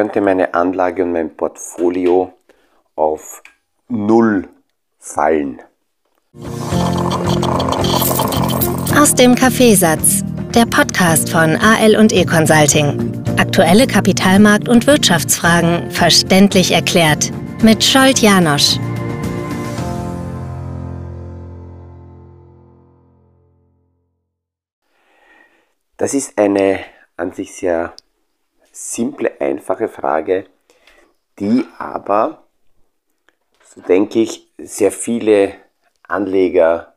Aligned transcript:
könnte 0.00 0.22
meine 0.22 0.54
Anlage 0.54 1.02
und 1.02 1.12
mein 1.12 1.36
Portfolio 1.36 2.32
auf 2.96 3.42
Null 3.88 4.48
fallen? 4.98 5.60
Aus 8.98 9.14
dem 9.14 9.34
Kaffeesatz, 9.34 10.22
der 10.54 10.64
Podcast 10.64 11.28
von 11.28 11.54
AL 11.54 11.96
und 11.96 12.14
E 12.14 12.24
Consulting. 12.24 13.12
Aktuelle 13.38 13.84
Kapitalmarkt- 13.84 14.70
und 14.70 14.86
Wirtschaftsfragen 14.86 15.90
verständlich 15.90 16.72
erklärt 16.72 17.30
mit 17.62 17.84
Scholt 17.84 18.20
Janosch. 18.20 18.78
Das 25.98 26.14
ist 26.14 26.38
eine 26.38 26.80
an 27.18 27.32
sich 27.32 27.54
sehr 27.54 27.92
simple, 28.80 29.40
einfache 29.40 29.88
Frage, 29.88 30.46
die 31.38 31.66
aber, 31.78 32.44
so 33.62 33.82
denke 33.82 34.20
ich, 34.20 34.50
sehr 34.56 34.90
viele 34.90 35.54
Anleger 36.02 36.94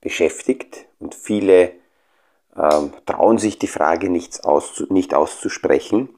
beschäftigt 0.00 0.86
und 1.00 1.16
viele 1.16 1.72
ähm, 2.56 2.92
trauen 3.06 3.38
sich 3.38 3.58
die 3.58 3.66
Frage 3.66 4.08
nicht, 4.08 4.44
auszu 4.44 4.86
nicht 4.88 5.12
auszusprechen. 5.12 6.08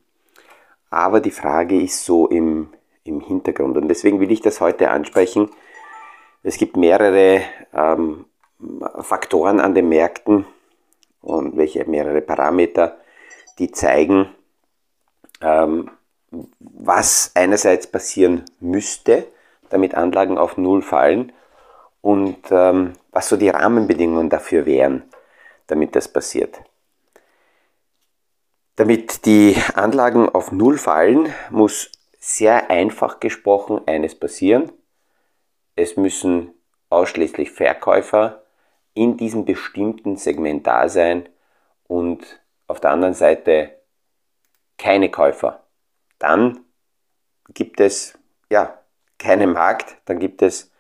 Aber 0.91 1.21
die 1.21 1.31
Frage 1.31 1.81
ist 1.81 2.05
so 2.05 2.29
im, 2.29 2.69
im 3.05 3.21
Hintergrund 3.21 3.79
und 3.79 3.89
deswegen 3.89 4.21
will 4.21 4.31
ich 4.31 4.43
das 4.43 4.61
heute 4.61 4.91
ansprechen. 4.91 5.51
Es 6.43 6.59
gibt 6.59 6.77
mehrere 6.77 7.41
ähm, 7.73 8.27
Faktoren 9.01 9.59
an 9.59 9.75
den 9.75 9.89
Märkten 9.89 10.45
und 11.23 11.57
welche 11.57 11.85
mehrere 11.87 12.21
Parameter, 12.21 12.99
die 13.59 13.71
zeigen, 13.71 14.29
was 15.43 17.33
einerseits 17.35 17.87
passieren 17.87 18.45
müsste, 18.61 19.27
damit 19.71 19.95
Anlagen 19.95 20.39
auf 20.39 20.57
Null 20.57 20.83
fallen 20.83 21.33
und 22.01 22.39
ähm, 22.51 22.95
was 23.11 23.29
so 23.29 23.37
die 23.37 23.49
Rahmenbedingungen 23.49 24.31
dafür 24.31 24.67
wären, 24.67 25.05
damit 25.67 25.95
das 25.97 26.09
passiert. 26.09 26.59
Damit 28.77 29.27
die 29.27 29.57
Anlagen 29.75 30.29
auf 30.29 30.51
Null 30.51 30.79
fallen, 30.79 31.33
muss 31.51 31.91
sehr 32.19 32.71
einfach 32.71 33.21
gesprochen 33.21 33.83
eines 33.87 34.15
passieren. 34.15 34.73
Es 35.77 35.97
müssen 35.97 36.55
ausschließlich 36.89 37.51
Verkäufer 37.51 38.43
in 38.95 39.17
diesem 39.17 39.45
bestimmten 39.45 40.17
Segment 40.17 40.67
da 40.67 40.89
sein 40.89 41.29
und 41.87 42.41
auf 42.67 42.81
der 42.81 42.91
anderen 42.91 43.15
Seite 43.15 43.82
keine 44.83 45.11
Käufer. 45.11 45.61
Dann 46.19 46.61
gibt 47.55 47.81
es 47.81 48.19
ja 48.51 48.79
keinen 49.19 49.53
Markt, 49.53 49.97
dann 50.07 50.19
gibt 50.19 50.43
es 50.43 50.73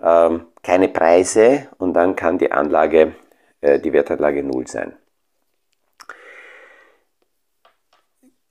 ähm, 0.00 0.46
keine 0.62 0.88
Preise 0.88 1.68
und 1.78 1.92
dann 1.92 2.16
kann 2.16 2.38
die 2.38 2.50
Anlage, 2.50 3.14
äh, 3.60 3.78
die 3.78 3.92
Wertanlage 3.92 4.42
null 4.42 4.66
sein. 4.66 4.96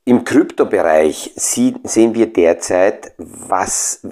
Im 0.05 0.23
Kryptobereich 0.23 1.31
sehen 1.35 2.15
wir 2.15 2.33
derzeit, 2.33 3.13
was, 3.17 4.05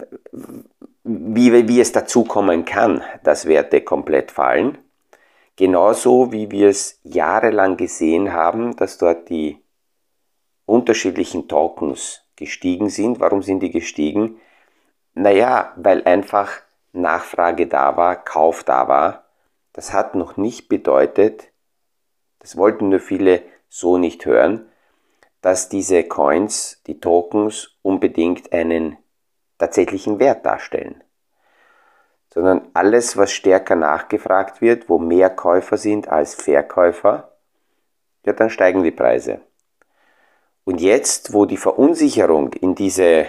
wie, 1.03 1.67
wie 1.67 1.81
es 1.81 1.91
dazu 1.91 2.23
kommen 2.23 2.65
kann, 2.65 3.03
dass 3.23 3.47
Werte 3.47 3.81
komplett 3.81 4.31
fallen. 4.31 4.77
Genauso 5.55 6.31
wie 6.31 6.49
wir 6.51 6.69
es 6.69 6.99
jahrelang 7.03 7.75
gesehen 7.75 8.31
haben, 8.31 8.75
dass 8.77 8.97
dort 8.97 9.29
die 9.29 9.61
unterschiedlichen 10.69 11.47
Tokens 11.47 12.21
gestiegen 12.35 12.89
sind. 12.89 13.19
Warum 13.19 13.41
sind 13.41 13.61
die 13.61 13.71
gestiegen? 13.71 14.39
Naja, 15.13 15.73
weil 15.75 16.03
einfach 16.05 16.51
Nachfrage 16.93 17.67
da 17.67 17.97
war, 17.97 18.15
Kauf 18.15 18.63
da 18.63 18.87
war. 18.87 19.25
Das 19.73 19.93
hat 19.93 20.15
noch 20.15 20.37
nicht 20.37 20.69
bedeutet, 20.69 21.51
das 22.39 22.57
wollten 22.57 22.89
nur 22.89 22.99
viele 22.99 23.43
so 23.67 23.97
nicht 23.97 24.25
hören, 24.25 24.67
dass 25.41 25.69
diese 25.69 26.03
Coins, 26.03 26.81
die 26.87 26.99
Tokens 26.99 27.77
unbedingt 27.81 28.51
einen 28.51 28.97
tatsächlichen 29.57 30.19
Wert 30.19 30.45
darstellen. 30.45 31.03
Sondern 32.33 32.69
alles, 32.73 33.17
was 33.17 33.31
stärker 33.31 33.75
nachgefragt 33.75 34.61
wird, 34.61 34.89
wo 34.89 34.99
mehr 34.99 35.29
Käufer 35.29 35.77
sind 35.77 36.07
als 36.07 36.35
Verkäufer, 36.35 37.37
ja, 38.25 38.33
dann 38.33 38.49
steigen 38.49 38.83
die 38.83 38.91
Preise. 38.91 39.41
Und 40.69 40.81
jetzt, 40.81 41.33
wo 41.33 41.45
die 41.45 41.57
Verunsicherung 41.57 42.53
in 42.53 42.75
diese 42.75 43.25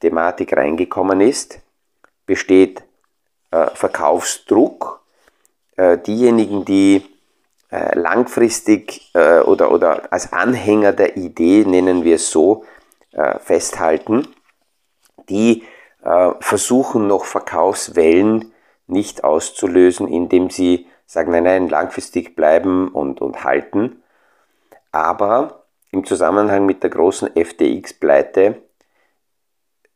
Thematik 0.00 0.54
reingekommen 0.54 1.22
ist, 1.22 1.58
besteht 2.26 2.82
äh, 3.50 3.68
Verkaufsdruck. 3.72 5.00
Äh, 5.76 5.96
diejenigen, 5.96 6.66
die 6.66 7.02
äh, 7.70 7.98
langfristig 7.98 9.10
äh, 9.14 9.40
oder, 9.40 9.72
oder 9.72 10.12
als 10.12 10.34
Anhänger 10.34 10.92
der 10.92 11.16
Idee, 11.16 11.64
nennen 11.64 12.04
wir 12.04 12.16
es 12.16 12.30
so, 12.30 12.66
äh, 13.12 13.38
festhalten, 13.38 14.28
die 15.30 15.62
äh, 16.04 16.32
versuchen 16.40 17.06
noch 17.06 17.24
Verkaufswellen 17.24 18.52
nicht 18.86 19.24
auszulösen, 19.24 20.08
indem 20.08 20.50
sie 20.50 20.86
sagen, 21.06 21.32
nein, 21.32 21.44
nein, 21.44 21.68
langfristig 21.70 22.36
bleiben 22.36 22.88
und, 22.88 23.22
und 23.22 23.44
halten. 23.44 24.02
Aber 24.90 25.61
im 25.92 26.04
Zusammenhang 26.04 26.66
mit 26.66 26.82
der 26.82 26.90
großen 26.90 27.30
FTX-Pleite 27.36 28.62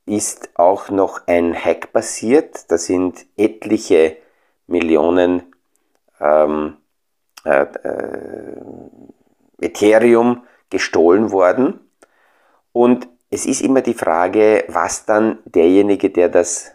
ist 0.05 0.51
auch 0.55 0.91
noch 0.91 1.27
ein 1.27 1.55
Hack 1.55 1.93
passiert. 1.93 2.71
Da 2.71 2.79
sind 2.79 3.27
etliche 3.37 4.17
Millionen 4.69 5.55
ähm, 6.21 6.77
äh, 7.45 7.63
äh, 7.63 8.57
Ethereum 9.61 10.47
gestohlen 10.71 11.33
worden. 11.33 11.81
Und 12.73 13.09
es 13.31 13.47
ist 13.47 13.63
immer 13.63 13.81
die 13.81 13.95
Frage, 13.95 14.65
was 14.69 15.07
dann 15.07 15.39
derjenige, 15.47 16.11
der 16.11 16.29
das 16.29 16.73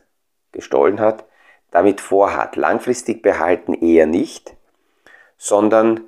gestohlen 0.51 0.99
hat, 0.99 1.25
damit 1.69 2.01
vorhat. 2.01 2.55
Langfristig 2.55 3.21
behalten 3.21 3.73
eher 3.75 4.07
nicht, 4.07 4.55
sondern 5.37 6.01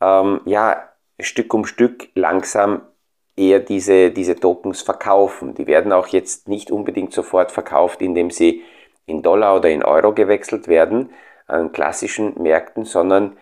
ähm, 0.00 0.40
ja, 0.44 0.90
Stück 1.20 1.52
um 1.54 1.64
Stück 1.64 2.08
langsam 2.14 2.82
eher 3.36 3.60
diese, 3.60 4.10
diese 4.10 4.36
Tokens 4.36 4.82
verkaufen. 4.82 5.54
Die 5.54 5.66
werden 5.66 5.92
auch 5.92 6.08
jetzt 6.08 6.48
nicht 6.48 6.70
unbedingt 6.70 7.12
sofort 7.12 7.52
verkauft, 7.52 8.02
indem 8.02 8.30
sie 8.30 8.62
in 9.06 9.22
Dollar 9.22 9.56
oder 9.56 9.70
in 9.70 9.82
Euro 9.82 10.12
gewechselt 10.12 10.68
werden 10.68 11.10
an 11.46 11.72
klassischen 11.72 12.40
Märkten, 12.42 12.84
sondern 12.84 13.36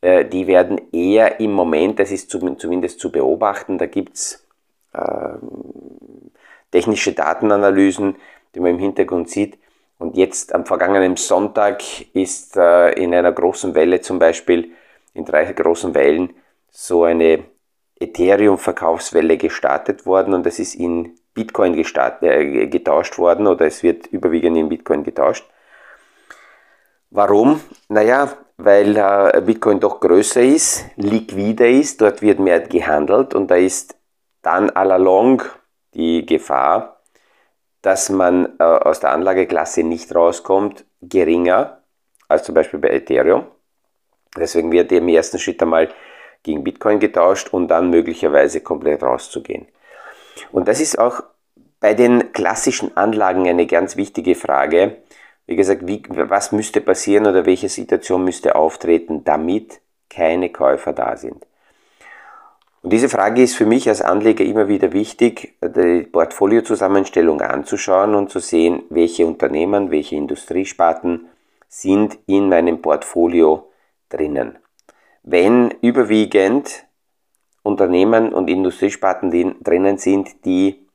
äh, 0.00 0.24
die 0.24 0.46
werden 0.46 0.80
eher 0.92 1.40
im 1.40 1.52
Moment, 1.52 1.98
das 1.98 2.12
ist 2.12 2.30
zumindest 2.30 3.00
zu 3.00 3.10
beobachten, 3.10 3.78
da 3.78 3.86
gibt's 3.86 4.46
äh, 4.92 5.38
technische 6.70 7.12
Datenanalysen, 7.12 8.16
die 8.54 8.60
man 8.60 8.72
im 8.72 8.78
Hintergrund 8.78 9.28
sieht. 9.28 9.58
Und 9.98 10.16
jetzt 10.16 10.54
am 10.54 10.64
vergangenen 10.64 11.16
Sonntag 11.16 11.82
ist 12.14 12.56
äh, 12.56 12.90
in 12.92 13.12
einer 13.12 13.32
großen 13.32 13.74
Welle 13.74 14.00
zum 14.00 14.20
Beispiel, 14.20 14.70
in 15.14 15.24
drei 15.24 15.52
großen 15.52 15.94
Wellen, 15.94 16.30
so 16.80 17.02
eine 17.02 17.42
Ethereum-Verkaufswelle 17.98 19.36
gestartet 19.36 20.06
worden 20.06 20.32
und 20.32 20.46
das 20.46 20.60
ist 20.60 20.76
in 20.76 21.16
Bitcoin 21.34 21.74
äh, 21.74 22.66
getauscht 22.68 23.18
worden 23.18 23.48
oder 23.48 23.66
es 23.66 23.82
wird 23.82 24.06
überwiegend 24.06 24.56
in 24.56 24.68
Bitcoin 24.68 25.02
getauscht. 25.02 25.44
Warum? 27.10 27.60
Naja, 27.88 28.32
weil 28.58 28.96
äh, 28.96 29.42
Bitcoin 29.44 29.80
doch 29.80 29.98
größer 29.98 30.40
ist, 30.40 30.84
liquider 30.94 31.68
ist, 31.68 32.00
dort 32.00 32.22
wird 32.22 32.38
mehr 32.38 32.60
gehandelt 32.60 33.34
und 33.34 33.50
da 33.50 33.56
ist 33.56 33.96
dann 34.42 34.70
all 34.70 34.92
along 34.92 35.42
die 35.94 36.24
Gefahr, 36.24 37.02
dass 37.82 38.08
man 38.08 38.54
äh, 38.60 38.62
aus 38.62 39.00
der 39.00 39.10
Anlageklasse 39.10 39.82
nicht 39.82 40.14
rauskommt, 40.14 40.84
geringer 41.02 41.82
als 42.28 42.44
zum 42.44 42.54
Beispiel 42.54 42.78
bei 42.78 42.90
Ethereum. 42.90 43.46
Deswegen 44.36 44.70
wird 44.70 44.92
im 44.92 45.08
ersten 45.08 45.40
Schritt 45.40 45.60
einmal 45.60 45.88
gegen 46.42 46.64
Bitcoin 46.64 47.00
getauscht 47.00 47.52
und 47.52 47.68
dann 47.68 47.90
möglicherweise 47.90 48.60
komplett 48.60 49.02
rauszugehen. 49.02 49.66
Und 50.52 50.68
das 50.68 50.80
ist 50.80 50.98
auch 50.98 51.22
bei 51.80 51.94
den 51.94 52.32
klassischen 52.32 52.96
Anlagen 52.96 53.48
eine 53.48 53.66
ganz 53.66 53.96
wichtige 53.96 54.34
Frage. 54.34 54.98
Wie 55.46 55.56
gesagt, 55.56 55.86
wie, 55.86 56.02
was 56.08 56.52
müsste 56.52 56.80
passieren 56.80 57.26
oder 57.26 57.46
welche 57.46 57.68
Situation 57.68 58.24
müsste 58.24 58.54
auftreten, 58.54 59.24
damit 59.24 59.80
keine 60.10 60.50
Käufer 60.50 60.92
da 60.92 61.16
sind? 61.16 61.46
Und 62.82 62.92
diese 62.92 63.08
Frage 63.08 63.42
ist 63.42 63.56
für 63.56 63.66
mich 63.66 63.88
als 63.88 64.02
Anleger 64.02 64.44
immer 64.44 64.68
wieder 64.68 64.92
wichtig, 64.92 65.56
die 65.60 66.02
Portfoliozusammenstellung 66.02 67.40
anzuschauen 67.40 68.14
und 68.14 68.30
zu 68.30 68.38
sehen, 68.38 68.84
welche 68.88 69.26
Unternehmen, 69.26 69.90
welche 69.90 70.14
Industriesparten 70.14 71.26
sind 71.68 72.18
in 72.26 72.48
meinem 72.48 72.80
Portfolio 72.80 73.68
drinnen 74.08 74.58
wenn 75.30 75.70
überwiegend 75.82 76.86
Unternehmen 77.62 78.32
und 78.32 78.48
Industriesparten 78.48 79.62
drinnen 79.62 79.98
sind, 79.98 80.44
die 80.46 80.86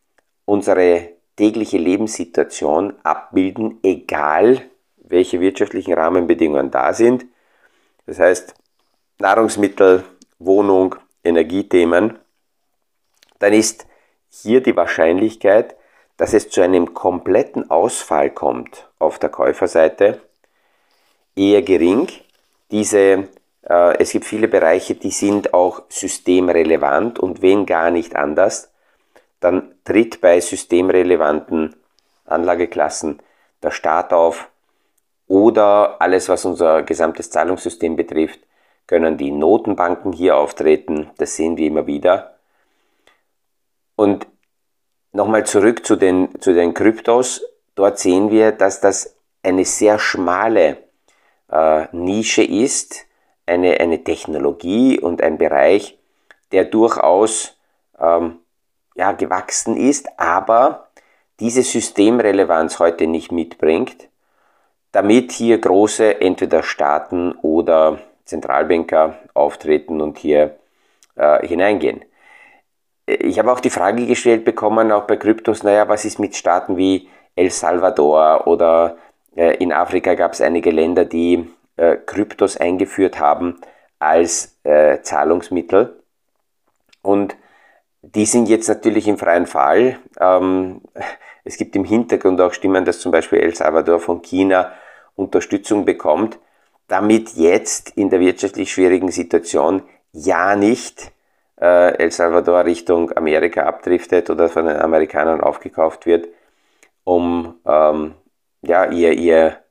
unsere 0.46 1.10
tägliche 1.36 1.78
Lebenssituation 1.78 2.96
abbilden, 3.04 3.78
egal 3.84 4.64
welche 4.98 5.40
wirtschaftlichen 5.40 5.94
Rahmenbedingungen 5.94 6.72
da 6.72 6.94
sind. 6.94 7.26
Das 8.08 8.18
heißt, 8.18 8.56
Nahrungsmittel, 9.20 10.04
Wohnung, 10.40 10.96
Energiethemen, 11.24 12.18
dann 13.38 13.54
ist 13.54 13.86
hier 14.30 14.64
die 14.64 14.76
Wahrscheinlichkeit, 14.76 15.76
dass 16.18 16.34
es 16.34 16.50
zu 16.50 16.62
einem 16.62 16.96
kompletten 16.96 17.70
Ausfall 17.70 18.32
kommt 18.32 18.90
auf 18.98 19.20
der 19.20 19.30
Käuferseite, 19.30 20.22
eher 21.36 21.62
gering. 21.62 22.08
Diese, 22.72 23.28
es 23.65 24.12
gibt 24.12 24.25
viele 24.25 24.50
Bereiche, 24.50 24.95
die 24.95 25.12
sind 25.12 25.54
auch 25.54 25.83
systemrelevant 25.88 27.18
und 27.18 27.42
wenn 27.42 27.65
gar 27.65 27.92
nicht 27.92 28.15
anders, 28.15 28.74
dann 29.39 29.75
tritt 29.86 30.19
bei 30.19 30.39
systemrelevanten 30.42 31.75
Anlageklassen 32.25 33.21
der 33.62 33.71
Staat 33.71 34.12
auf 34.12 34.50
oder 35.27 36.01
alles, 36.01 36.30
was 36.30 36.45
unser 36.45 36.83
gesamtes 36.83 37.30
Zahlungssystem 37.30 37.95
betrifft, 37.95 38.39
können 38.88 39.18
die 39.18 39.31
Notenbanken 39.31 40.12
hier 40.12 40.38
auftreten. 40.38 41.10
Das 41.18 41.36
sehen 41.36 41.57
wir 41.57 41.68
immer 41.68 41.88
wieder. 41.88 42.38
Und 43.95 44.27
nochmal 45.12 45.45
zurück 45.45 45.86
zu 45.86 45.95
den, 45.95 46.30
zu 46.42 46.54
den 46.54 46.74
Kryptos. 46.74 47.42
Dort 47.75 48.00
sehen 48.00 48.30
wir, 48.30 48.51
dass 48.51 48.81
das 48.81 49.15
eine 49.42 49.65
sehr 49.65 50.00
schmale 50.00 50.77
äh, 51.51 51.88
Nische 51.92 52.44
ist, 52.44 53.06
eine, 53.45 53.80
eine 53.80 54.04
Technologie 54.04 55.00
und 55.00 55.22
ein 55.22 55.38
Bereich, 55.38 55.98
der 56.51 56.66
durchaus 56.66 57.57
ähm, 58.00 58.40
ja, 58.95 59.12
gewachsen 59.12 59.75
ist, 59.75 60.07
aber 60.18 60.88
diese 61.40 61.63
Systemrelevanz 61.63 62.80
heute 62.80 63.07
nicht 63.07 63.31
mitbringt, 63.31 64.07
damit 64.92 65.31
hier 65.31 65.57
große 65.57 66.22
entweder 66.22 66.63
Staaten 66.63 67.34
oder 67.42 68.00
Zentralbanker 68.25 69.18
auftreten 69.34 70.00
und 70.00 70.19
hier 70.19 70.57
äh, 71.16 71.46
hineingehen. 71.46 72.06
Ich 73.06 73.38
habe 73.39 73.51
auch 73.51 73.60
die 73.60 73.69
Frage 73.69 74.06
gestellt 74.06 74.46
bekommen, 74.46 74.92
auch 74.92 75.04
bei 75.04 75.18
Kryptos, 75.18 75.63
naja, 75.63 75.89
was 75.89 76.06
ist 76.06 76.19
mit 76.19 76.36
Staaten 76.36 76.78
wie 76.78 77.10
El 77.36 77.50
Salvador 77.50 78.48
oder 78.48 78.98
äh, 79.36 79.57
in 79.57 79.74
Afrika 79.74 80.13
gab 80.13 80.34
es 80.34 80.42
einige 80.42 80.72
Länder, 80.72 81.04
die 81.04 81.50
äh, 81.75 81.98
Kryptos 81.98 82.58
eingeführt 82.58 83.20
haben 83.20 83.60
als 84.00 84.58
äh, 84.64 85.02
Zahlungsmittel. 85.02 86.02
Und 87.02 87.36
die 88.02 88.25
sind 88.25 88.50
jetzt 88.50 88.68
natürlich 88.68 89.08
im 89.08 89.18
freien 89.18 89.48
Fall. 89.48 90.00
Ähm, 90.20 90.81
es 91.44 91.58
gibt 91.58 91.75
im 91.75 91.86
Hintergrund 91.86 92.40
auch 92.42 92.54
Stimmen, 92.54 92.86
dass 92.86 93.00
zum 93.00 93.12
Beispiel 93.12 93.40
El 93.40 93.56
Salvador 93.56 94.00
von 94.00 94.22
China 94.22 94.72
Unterstützung 95.16 95.86
bekommt, 95.86 96.40
damit 96.88 97.34
jetzt 97.36 97.92
in 97.92 98.10
der 98.10 98.20
wirtschaftlich 98.20 98.72
schwierigen 98.72 99.12
Situation 99.12 99.84
ja 100.12 100.56
nicht 100.56 101.12
äh, 101.60 101.96
El 101.98 102.12
Salvador 102.12 102.66
Richtung 102.66 103.12
Amerika 103.16 103.64
abdriftet 103.64 104.30
oder 104.30 104.50
von 104.50 104.66
den 104.66 104.78
Amerikanern 104.78 105.42
aufgekauft 105.42 106.06
wird, 106.06 106.28
um 107.04 107.56
ähm, 107.66 108.16
ja, 108.62 108.86
ihr, 108.92 109.14
ihr 109.14 109.62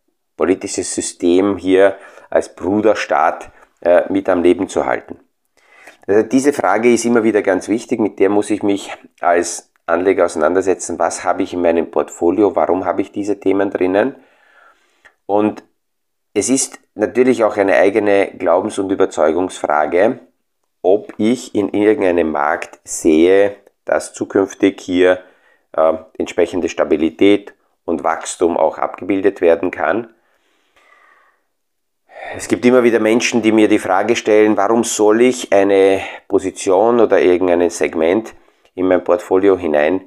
politisches 0.43 0.93
System 0.93 1.57
hier 1.57 1.97
als 2.29 2.57
Bruderstaat 2.57 3.53
äh, 3.81 4.13
mit 4.13 4.29
am 4.29 4.43
Leben 4.43 4.69
zu 4.69 4.87
halten. 4.87 5.21
Also 6.05 6.25
diese 6.25 6.53
Frage 6.53 6.93
ist 6.93 7.05
immer 7.05 7.23
wieder 7.23 7.43
ganz 7.43 7.69
wichtig, 7.69 8.01
mit 8.01 8.19
der 8.19 8.29
muss 8.29 8.51
ich 8.51 8.65
mich 8.65 8.91
als 9.21 9.71
Anleger 9.87 10.25
auseinandersetzen. 10.25 10.99
Was 10.99 11.23
habe 11.23 11.45
ich 11.45 11.53
in 11.53 11.63
meinem 11.63 11.93
Portfolio? 11.93 12.57
Warum 12.57 12.85
habe 12.85 13.03
ich 13.03 13.13
diese 13.13 13.39
Themen 13.39 13.71
drinnen? 13.71 14.17
Und 15.27 15.63
es 16.35 16.49
ist 16.49 16.81
natürlich 16.97 17.45
auch 17.45 17.57
eine 17.57 17.77
eigene 17.77 18.33
Glaubens- 18.37 18.81
und 18.81 18.91
Überzeugungsfrage, 18.91 20.19
ob 20.83 21.13
ich 21.19 21.55
in 21.55 21.69
irgendeinem 21.69 22.33
Markt 22.33 22.81
sehe, 22.83 23.55
dass 23.85 24.13
zukünftig 24.13 24.81
hier 24.81 25.21
äh, 25.77 25.95
entsprechende 26.19 26.69
Stabilität 26.69 27.55
und 27.85 28.03
Wachstum 28.03 28.57
auch 28.57 28.79
abgebildet 28.79 29.41
werden 29.41 29.71
kann. 29.71 30.13
Es 32.35 32.49
gibt 32.49 32.65
immer 32.65 32.83
wieder 32.83 32.99
Menschen, 32.99 33.43
die 33.43 33.53
mir 33.53 33.69
die 33.69 33.79
Frage 33.79 34.17
stellen, 34.17 34.57
warum 34.57 34.85
soll 34.85 35.21
ich 35.21 35.53
eine 35.53 36.01
Position 36.29 37.01
oder 37.01 37.21
irgendein 37.21 37.69
Segment 37.69 38.35
in 38.75 38.89
mein 38.89 39.05
Portfolio 39.05 39.59
hinein 39.59 40.01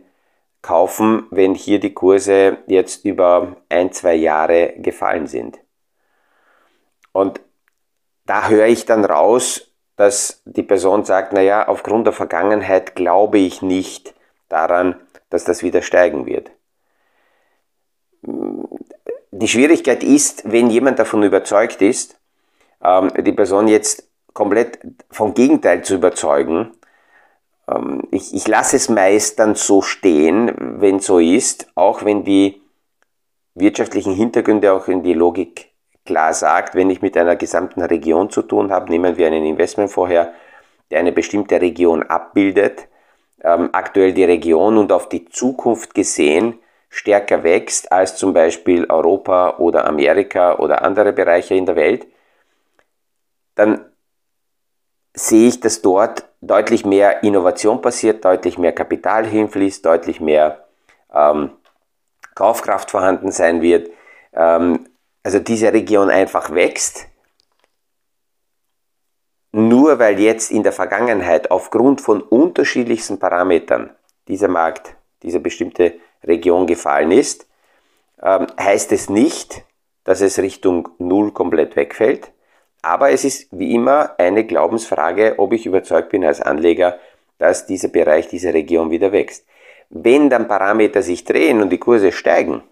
kaufen, 0.64 1.28
wenn 1.30 1.54
hier 1.54 1.80
die 1.80 1.94
Kurse 1.94 2.58
jetzt 2.66 3.06
über 3.06 3.58
ein, 3.70 3.92
zwei 3.92 4.16
Jahre 4.16 4.74
gefallen 4.78 5.28
sind. 5.28 5.60
Und 7.12 7.42
da 8.26 8.50
höre 8.50 8.66
ich 8.66 8.86
dann 8.86 9.06
raus, 9.06 9.72
dass 9.96 10.42
die 10.46 10.64
Person 10.64 11.06
sagt, 11.06 11.32
naja, 11.32 11.68
aufgrund 11.68 12.08
der 12.08 12.14
Vergangenheit 12.14 12.96
glaube 12.96 13.38
ich 13.38 13.62
nicht 13.62 14.16
daran, 14.50 15.00
dass 15.30 15.44
das 15.44 15.62
wieder 15.62 15.84
steigen 15.84 16.26
wird. 16.26 16.52
Die 19.38 19.50
Schwierigkeit 19.50 20.02
ist, 20.02 20.50
wenn 20.50 20.70
jemand 20.70 20.98
davon 20.98 21.22
überzeugt 21.22 21.82
ist, 21.82 22.18
ähm, 22.82 23.12
die 23.18 23.34
Person 23.34 23.68
jetzt 23.68 24.08
komplett 24.32 24.80
vom 25.12 25.34
Gegenteil 25.34 25.84
zu 25.84 25.96
überzeugen, 25.96 26.72
ähm, 27.68 28.04
ich, 28.12 28.34
ich 28.34 28.48
lasse 28.48 28.78
es 28.78 28.88
meist 28.88 29.38
dann 29.40 29.56
so 29.56 29.82
stehen, 29.82 30.80
wenn 30.80 31.02
so 31.02 31.20
ist, 31.20 31.68
auch 31.76 32.06
wenn 32.06 32.24
die 32.24 32.62
wirtschaftlichen 33.56 34.14
Hintergründe, 34.14 34.72
auch 34.72 34.88
in 34.88 35.04
die 35.04 35.14
Logik 35.14 35.74
klar 36.06 36.34
sagt, 36.34 36.74
wenn 36.74 36.90
ich 36.90 37.02
mit 37.02 37.18
einer 37.18 37.36
gesamten 37.36 37.82
Region 37.82 38.30
zu 38.30 38.42
tun 38.42 38.72
habe, 38.72 38.90
nehmen 38.90 39.18
wir 39.18 39.28
einen 39.28 39.46
Investment 39.46 39.92
vorher, 39.92 40.32
der 40.92 41.00
eine 41.00 41.12
bestimmte 41.12 41.60
Region 41.60 42.04
abbildet, 42.04 42.88
ähm, 43.44 43.68
aktuell 43.74 44.14
die 44.14 44.24
Region 44.24 44.78
und 44.78 44.94
auf 44.94 45.10
die 45.10 45.26
Zukunft 45.26 45.94
gesehen 45.94 46.58
stärker 46.96 47.44
wächst 47.44 47.92
als 47.92 48.16
zum 48.16 48.34
Beispiel 48.34 48.86
Europa 48.86 49.58
oder 49.58 49.86
Amerika 49.86 50.58
oder 50.60 50.82
andere 50.82 51.12
Bereiche 51.12 51.54
in 51.54 51.66
der 51.66 51.76
Welt, 51.76 52.08
dann 53.56 53.86
sehe 55.14 55.50
ich, 55.50 55.60
dass 55.60 55.82
dort 55.82 56.24
deutlich 56.40 56.86
mehr 56.86 57.22
Innovation 57.22 57.82
passiert, 57.82 58.24
deutlich 58.24 58.58
mehr 58.58 58.72
Kapital 58.72 59.26
hinfließt, 59.26 59.86
deutlich 59.86 60.22
mehr 60.22 60.66
ähm, 61.14 61.52
Kaufkraft 62.34 62.92
vorhanden 62.92 63.32
sein 63.32 63.62
wird. 63.62 63.90
Ähm, 64.32 64.88
also 65.22 65.40
diese 65.40 65.74
Region 65.74 66.10
einfach 66.10 66.54
wächst. 66.54 67.08
Nur 69.52 70.00
weil 70.00 70.18
jetzt 70.18 70.50
in 70.50 70.64
der 70.64 70.72
Vergangenheit 70.72 71.52
aufgrund 71.52 72.00
von 72.00 72.22
unterschiedlichsten 72.22 73.20
Parametern 73.20 73.90
dieser 74.30 74.48
Markt, 74.48 74.96
diese 75.24 75.42
bestimmte 75.42 76.00
Region 76.26 76.68
gefallen 76.68 77.12
ist, 77.12 77.48
ähm, 78.22 78.48
heißt 78.60 78.92
es 78.92 79.10
nicht, 79.10 79.64
dass 80.04 80.22
es 80.22 80.40
Richtung 80.40 80.90
Null 80.98 81.32
komplett 81.32 81.76
wegfällt, 81.76 82.32
aber 82.82 83.10
es 83.10 83.26
ist 83.26 83.48
wie 83.52 83.74
immer 83.74 84.20
eine 84.20 84.46
Glaubensfrage, 84.46 85.36
ob 85.38 85.54
ich 85.54 85.66
überzeugt 85.66 86.10
bin 86.10 86.24
als 86.24 86.42
Anleger, 86.42 87.00
dass 87.38 87.66
dieser 87.66 87.88
Bereich, 87.88 88.28
diese 88.28 88.54
Region 88.54 88.92
wieder 88.92 89.12
wächst. 89.12 89.46
Wenn 89.90 90.30
dann 90.30 90.48
Parameter 90.48 91.02
sich 91.02 91.24
drehen 91.24 91.62
und 91.62 91.70
die 91.70 91.80
Kurse 91.80 92.12
steigen, 92.12 92.64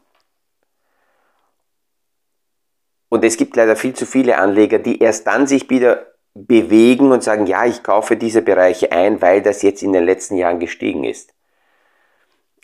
und 3.09 3.23
es 3.23 3.37
gibt 3.37 3.55
leider 3.55 3.75
viel 3.75 3.93
zu 3.93 4.05
viele 4.07 4.37
Anleger, 4.37 4.79
die 4.79 4.99
erst 4.99 5.27
dann 5.27 5.45
sich 5.45 5.69
wieder 5.69 6.07
bewegen 6.33 7.11
und 7.11 7.23
sagen, 7.23 7.45
ja, 7.45 7.65
ich 7.65 7.83
kaufe 7.83 8.17
diese 8.17 8.41
Bereiche 8.41 8.91
ein, 8.91 9.21
weil 9.21 9.41
das 9.41 9.61
jetzt 9.61 9.83
in 9.83 9.93
den 9.93 10.03
letzten 10.03 10.35
Jahren 10.35 10.59
gestiegen 10.59 11.03
ist. 11.03 11.31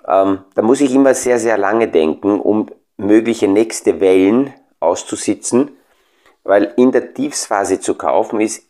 Ähm, 0.10 0.40
da 0.56 0.62
muss 0.62 0.82
ich 0.82 0.94
immer 0.94 1.14
sehr, 1.14 1.40
sehr 1.40 1.58
lange 1.58 1.88
denken, 1.88 2.40
um 2.40 2.68
mögliche 2.98 3.48
nächste 3.48 4.00
Wellen 4.00 4.54
auszusitzen 4.80 5.72
weil 6.44 6.74
in 6.78 6.92
der 6.92 7.14
Tiefsphase 7.14 7.80
zu 7.80 7.96
kaufen 7.96 8.42
ist 8.42 8.68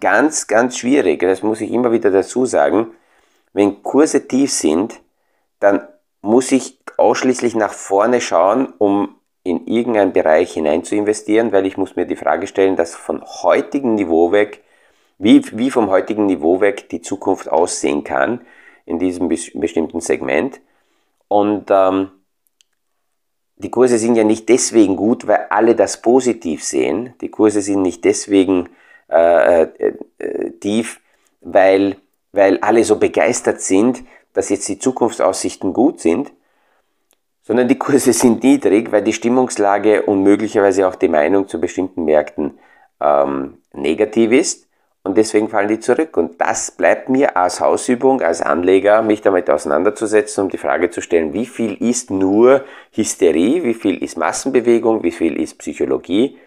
ganz, 0.00 0.46
ganz 0.46 0.78
schwierig. 0.78 1.20
Das 1.20 1.42
muss 1.42 1.60
ich 1.60 1.72
immer 1.72 1.92
wieder 1.92 2.10
dazu 2.10 2.46
sagen. 2.46 2.92
Wenn 3.52 3.82
Kurse 3.82 4.28
tief 4.28 4.52
sind, 4.52 5.00
dann 5.60 5.86
muss 6.20 6.52
ich 6.52 6.78
ausschließlich 6.96 7.54
nach 7.54 7.72
vorne 7.72 8.20
schauen, 8.20 8.72
um 8.78 9.16
in 9.42 9.66
irgendeinen 9.66 10.12
Bereich 10.12 10.52
hinein 10.52 10.84
zu 10.84 10.96
investieren, 10.96 11.52
weil 11.52 11.66
ich 11.66 11.76
muss 11.76 11.96
mir 11.96 12.06
die 12.06 12.16
Frage 12.16 12.46
stellen, 12.46 12.76
dass 12.76 12.94
von 12.94 13.22
heutigen 13.24 13.94
Niveau 13.94 14.32
weg, 14.32 14.62
wie, 15.18 15.42
wie 15.56 15.70
vom 15.70 15.88
heutigen 15.88 16.26
Niveau 16.26 16.60
weg 16.60 16.88
die 16.90 17.00
Zukunft 17.00 17.48
aussehen 17.48 18.04
kann 18.04 18.40
in 18.84 18.98
diesem 18.98 19.28
bestimmten 19.28 20.00
Segment. 20.00 20.60
Und 21.28 21.66
ähm, 21.70 22.10
die 23.56 23.70
Kurse 23.70 23.98
sind 23.98 24.16
ja 24.16 24.24
nicht 24.24 24.48
deswegen 24.48 24.96
gut, 24.96 25.26
weil 25.26 25.46
alle 25.50 25.74
das 25.74 26.02
positiv 26.02 26.62
sehen. 26.62 27.14
Die 27.20 27.30
Kurse 27.30 27.62
sind 27.62 27.82
nicht 27.82 28.04
deswegen 28.04 28.68
äh, 29.08 29.62
äh, 29.62 29.94
äh, 30.18 30.50
tief, 30.58 31.00
weil 31.40 31.96
weil 32.32 32.58
alle 32.58 32.84
so 32.84 32.96
begeistert 32.96 33.62
sind, 33.62 34.04
dass 34.34 34.50
jetzt 34.50 34.68
die 34.68 34.78
Zukunftsaussichten 34.78 35.72
gut 35.72 36.00
sind, 36.00 36.32
sondern 37.42 37.66
die 37.66 37.78
Kurse 37.78 38.12
sind 38.12 38.42
niedrig, 38.42 38.92
weil 38.92 39.02
die 39.02 39.14
Stimmungslage 39.14 40.02
und 40.02 40.22
möglicherweise 40.22 40.86
auch 40.86 40.96
die 40.96 41.08
Meinung 41.08 41.48
zu 41.48 41.58
bestimmten 41.58 42.04
Märkten 42.04 42.58
ähm, 43.00 43.58
negativ 43.72 44.32
ist 44.32 44.65
und 45.06 45.16
deswegen 45.16 45.48
fallen 45.48 45.68
die 45.68 45.78
zurück. 45.78 46.16
Und 46.16 46.40
das 46.40 46.72
bleibt 46.72 47.08
mir 47.08 47.36
als 47.36 47.60
Hausübung, 47.60 48.22
als 48.22 48.42
Anleger, 48.42 49.02
mich 49.02 49.22
damit 49.22 49.48
auseinanderzusetzen, 49.48 50.44
um 50.44 50.50
die 50.50 50.58
Frage 50.58 50.90
zu 50.90 51.00
stellen, 51.00 51.32
wie 51.32 51.46
viel 51.46 51.74
ist 51.74 52.10
nur 52.10 52.64
Hysterie, 52.90 53.62
wie 53.62 53.74
viel 53.74 54.02
ist 54.02 54.16
Massenbewegung, 54.16 55.04
wie 55.04 55.12
viel 55.12 55.40
ist 55.40 55.58
Psychologie 55.58 56.38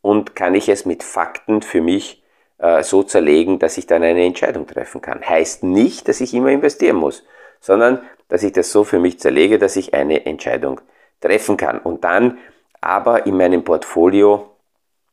und 0.00 0.34
kann 0.34 0.54
ich 0.54 0.68
es 0.68 0.86
mit 0.86 1.02
Fakten 1.02 1.60
für 1.60 1.82
mich 1.82 2.22
äh, 2.58 2.82
so 2.82 3.02
zerlegen, 3.02 3.58
dass 3.58 3.76
ich 3.76 3.86
dann 3.86 4.02
eine 4.02 4.24
Entscheidung 4.24 4.66
treffen 4.66 5.02
kann. 5.02 5.20
Heißt 5.20 5.62
nicht, 5.62 6.08
dass 6.08 6.22
ich 6.22 6.32
immer 6.32 6.48
investieren 6.48 6.96
muss, 6.96 7.22
sondern 7.60 8.00
dass 8.28 8.42
ich 8.42 8.52
das 8.52 8.72
so 8.72 8.84
für 8.84 8.98
mich 8.98 9.20
zerlege, 9.20 9.58
dass 9.58 9.76
ich 9.76 9.92
eine 9.92 10.24
Entscheidung 10.24 10.80
treffen 11.20 11.56
kann. 11.56 11.80
Und 11.80 12.04
dann 12.04 12.38
aber 12.80 13.26
in 13.26 13.36
meinem 13.36 13.62
Portfolio 13.62 14.50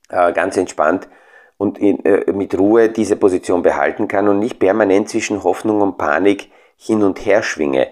äh, 0.10 0.32
ganz 0.32 0.56
entspannt 0.56 1.10
und 1.64 1.78
in, 1.80 2.04
äh, 2.04 2.30
mit 2.34 2.60
Ruhe 2.60 2.90
diese 2.90 3.16
Position 3.16 3.62
behalten 3.62 4.10
kann 4.10 4.28
und 4.28 4.40
nicht 4.40 4.60
permanent 4.60 5.08
zwischen 5.08 5.46
Hoffnung 5.46 5.80
und 5.80 5.98
Panik 5.98 6.52
hin 6.76 7.04
und 7.04 7.26
her 7.26 7.42
schwinge. 7.42 7.88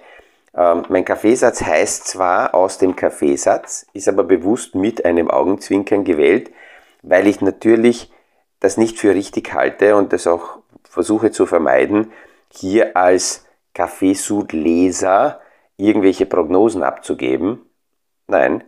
Ähm, 0.54 0.84
mein 0.90 1.06
Kaffeesatz 1.06 1.62
heißt 1.62 2.06
zwar 2.06 2.54
aus 2.54 2.80
dem 2.80 2.98
Kaffeesatz, 2.98 3.86
ist 3.94 4.10
aber 4.10 4.26
bewusst 4.26 4.76
mit 4.76 5.06
einem 5.06 5.32
Augenzwinkern 5.32 6.04
gewählt, 6.04 6.52
weil 7.02 7.28
ich 7.28 7.40
natürlich 7.40 8.12
das 8.60 8.76
nicht 8.76 9.00
für 9.00 9.16
richtig 9.16 9.54
halte 9.54 9.96
und 9.96 10.12
das 10.12 10.28
auch 10.28 10.58
versuche 10.84 11.32
zu 11.32 11.46
vermeiden, 11.46 12.12
hier 12.52 12.98
als 12.98 13.46
Kaffeesud-Leser 13.74 15.40
irgendwelche 15.78 16.26
Prognosen 16.26 16.84
abzugeben. 16.84 17.62
Nein, 18.28 18.66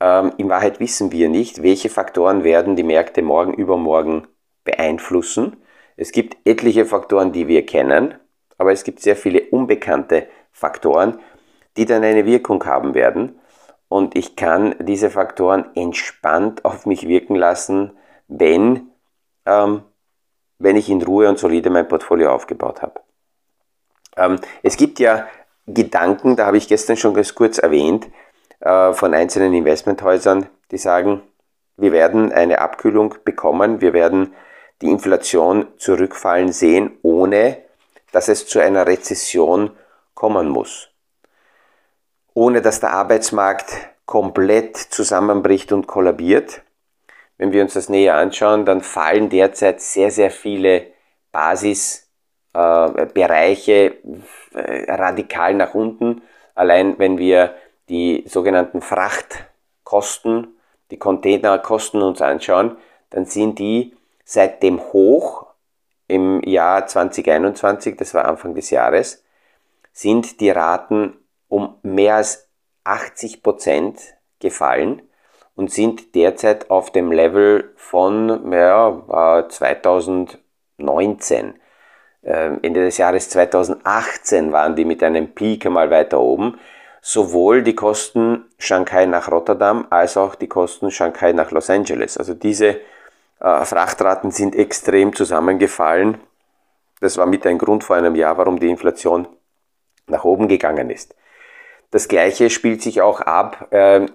ähm, 0.00 0.32
in 0.38 0.48
Wahrheit 0.48 0.80
wissen 0.80 1.12
wir 1.12 1.28
nicht, 1.28 1.62
welche 1.62 1.90
Faktoren 1.90 2.42
werden 2.42 2.76
die 2.76 2.82
Märkte 2.82 3.22
morgen, 3.22 3.54
übermorgen 3.54 4.26
beeinflussen. 4.64 5.58
Es 5.96 6.12
gibt 6.12 6.36
etliche 6.44 6.86
Faktoren, 6.86 7.32
die 7.32 7.46
wir 7.46 7.66
kennen, 7.66 8.14
aber 8.58 8.72
es 8.72 8.84
gibt 8.84 9.00
sehr 9.00 9.16
viele 9.16 9.42
unbekannte 9.50 10.26
Faktoren, 10.52 11.20
die 11.76 11.84
dann 11.84 12.02
eine 12.02 12.26
Wirkung 12.26 12.64
haben 12.64 12.94
werden. 12.94 13.38
Und 13.88 14.16
ich 14.16 14.36
kann 14.36 14.74
diese 14.78 15.10
Faktoren 15.10 15.66
entspannt 15.74 16.64
auf 16.64 16.86
mich 16.86 17.06
wirken 17.06 17.34
lassen, 17.34 17.92
wenn, 18.28 18.90
ähm, 19.46 19.82
wenn 20.58 20.76
ich 20.76 20.88
in 20.88 21.02
Ruhe 21.02 21.28
und 21.28 21.38
solide 21.38 21.70
mein 21.70 21.88
Portfolio 21.88 22.32
aufgebaut 22.32 22.82
habe. 22.82 23.00
Ähm, 24.16 24.38
es 24.62 24.76
gibt 24.76 25.00
ja 25.00 25.26
Gedanken, 25.66 26.36
da 26.36 26.46
habe 26.46 26.56
ich 26.56 26.68
gestern 26.68 26.96
schon 26.96 27.14
ganz 27.14 27.34
kurz 27.34 27.58
erwähnt, 27.58 28.06
äh, 28.06 28.29
von 28.60 29.14
einzelnen 29.14 29.54
Investmenthäusern, 29.54 30.46
die 30.70 30.78
sagen, 30.78 31.22
wir 31.76 31.92
werden 31.92 32.30
eine 32.30 32.60
Abkühlung 32.60 33.14
bekommen, 33.24 33.80
wir 33.80 33.94
werden 33.94 34.34
die 34.82 34.90
Inflation 34.90 35.66
zurückfallen 35.78 36.52
sehen, 36.52 36.98
ohne 37.02 37.56
dass 38.12 38.28
es 38.28 38.46
zu 38.46 38.60
einer 38.60 38.86
Rezession 38.86 39.70
kommen 40.14 40.48
muss. 40.48 40.90
Ohne 42.34 42.60
dass 42.60 42.80
der 42.80 42.92
Arbeitsmarkt 42.92 43.72
komplett 44.04 44.76
zusammenbricht 44.76 45.72
und 45.72 45.86
kollabiert. 45.86 46.60
Wenn 47.38 47.52
wir 47.52 47.62
uns 47.62 47.72
das 47.74 47.88
näher 47.88 48.16
anschauen, 48.16 48.66
dann 48.66 48.82
fallen 48.82 49.30
derzeit 49.30 49.80
sehr, 49.80 50.10
sehr 50.10 50.30
viele 50.30 50.88
Basisbereiche 51.32 53.94
äh, 54.52 54.92
radikal 54.92 55.54
nach 55.54 55.72
unten. 55.74 56.22
Allein 56.54 56.98
wenn 56.98 57.16
wir 57.18 57.54
die 57.90 58.24
sogenannten 58.26 58.80
Frachtkosten, 58.80 60.56
die 60.90 60.98
Containerkosten 60.98 62.00
uns 62.02 62.22
anschauen, 62.22 62.78
dann 63.10 63.26
sind 63.26 63.58
die 63.58 63.94
seit 64.24 64.62
dem 64.62 64.80
Hoch 64.92 65.48
im 66.06 66.40
Jahr 66.42 66.86
2021, 66.86 67.96
das 67.96 68.14
war 68.14 68.26
Anfang 68.26 68.54
des 68.54 68.70
Jahres, 68.70 69.24
sind 69.92 70.40
die 70.40 70.50
Raten 70.50 71.16
um 71.48 71.74
mehr 71.82 72.14
als 72.16 72.48
80 72.84 73.42
Prozent 73.42 74.00
gefallen 74.38 75.02
und 75.56 75.72
sind 75.72 76.14
derzeit 76.14 76.70
auf 76.70 76.92
dem 76.92 77.12
Level 77.12 77.72
von 77.76 78.52
ja, 78.52 79.46
2019. 79.48 81.54
Ähm, 82.22 82.58
Ende 82.62 82.84
des 82.84 82.98
Jahres 82.98 83.30
2018 83.30 84.52
waren 84.52 84.76
die 84.76 84.84
mit 84.84 85.02
einem 85.02 85.34
Peak 85.34 85.64
einmal 85.66 85.90
weiter 85.90 86.20
oben 86.20 86.60
sowohl 87.02 87.62
die 87.62 87.74
Kosten 87.74 88.44
Shanghai 88.58 89.06
nach 89.06 89.30
Rotterdam 89.30 89.86
als 89.90 90.16
auch 90.16 90.34
die 90.34 90.48
Kosten 90.48 90.90
Shanghai 90.90 91.32
nach 91.32 91.50
Los 91.50 91.70
Angeles. 91.70 92.18
Also 92.18 92.34
diese 92.34 92.80
äh, 93.40 93.64
Frachtraten 93.64 94.30
sind 94.30 94.54
extrem 94.54 95.14
zusammengefallen. 95.14 96.18
Das 97.00 97.16
war 97.16 97.26
mit 97.26 97.46
ein 97.46 97.58
Grund 97.58 97.84
vor 97.84 97.96
einem 97.96 98.14
Jahr, 98.14 98.36
warum 98.36 98.60
die 98.60 98.68
Inflation 98.68 99.26
nach 100.06 100.24
oben 100.24 100.48
gegangen 100.48 100.90
ist. 100.90 101.14
Das 101.90 102.08
gleiche 102.08 102.50
spielt 102.50 102.82
sich 102.82 103.00
auch 103.00 103.22
ab. 103.22 103.68
Äh, 103.70 104.06